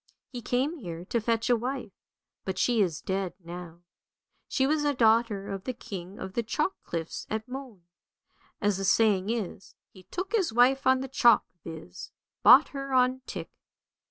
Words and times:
He 0.31 0.41
came 0.41 0.79
here 0.79 1.05
to 1.05 1.21
fetch 1.21 1.47
a 1.47 1.55
wife, 1.55 1.91
but 2.43 2.57
she 2.57 2.81
is 2.81 3.01
dead 3.01 3.35
now. 3.39 3.83
She 4.47 4.65
was 4.65 4.83
a 4.83 4.95
daughter 4.95 5.47
of 5.49 5.65
the 5.65 5.73
king 5.75 6.17
of 6.17 6.33
the 6.33 6.41
chalk 6.41 6.73
cliffs 6.81 7.27
at 7.29 7.47
Moen. 7.47 7.83
As 8.59 8.77
the 8.77 8.83
saying 8.83 9.29
is,' 9.29 9.75
he 9.93 10.01
took 10.05 10.31
his 10.35 10.51
wife 10.51 10.87
on 10.87 11.01
the 11.01 11.07
chalk,' 11.07 11.45
viz., 11.63 12.09
bought 12.41 12.69
her 12.69 12.91
on 12.93 13.21
tick. 13.27 13.51